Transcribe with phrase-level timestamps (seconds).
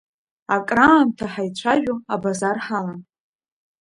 [0.55, 3.01] Акраамҭа ҳаицәажәо абазар ҳалан.